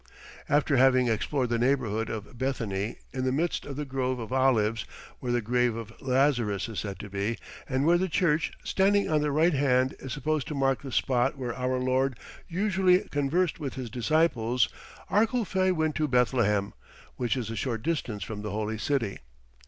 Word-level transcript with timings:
After 0.49 0.77
having 0.77 1.07
explored 1.09 1.49
the 1.49 1.59
neighbourhood 1.59 2.09
of 2.09 2.35
Bethany 2.35 2.97
in 3.13 3.23
the 3.23 3.31
midst 3.31 3.67
of 3.67 3.75
the 3.75 3.85
grove 3.85 4.17
of 4.17 4.33
olives, 4.33 4.83
where 5.19 5.31
the 5.31 5.43
grave 5.43 5.75
of 5.75 5.93
Lazarus 6.01 6.67
is 6.67 6.79
said 6.79 6.97
to 7.01 7.07
be, 7.11 7.37
and 7.69 7.85
where 7.85 7.99
the 7.99 8.09
church, 8.09 8.51
standing 8.63 9.07
on 9.11 9.21
the 9.21 9.31
right 9.31 9.53
hand 9.53 9.93
is 9.99 10.11
supposed 10.11 10.47
to 10.47 10.55
mark 10.55 10.81
the 10.81 10.91
spot 10.91 11.37
where 11.37 11.53
our 11.53 11.77
Lord 11.77 12.17
usually 12.49 13.01
conversed 13.09 13.59
with 13.59 13.75
His 13.75 13.91
disciples, 13.91 14.69
Arculphe 15.11 15.71
went 15.71 15.93
to 15.97 16.07
Bethlehem, 16.07 16.73
which 17.17 17.37
is 17.37 17.51
a 17.51 17.55
short 17.55 17.83
distance 17.83 18.23
from 18.23 18.41
the 18.41 18.49
holy 18.49 18.79
city. 18.79 19.19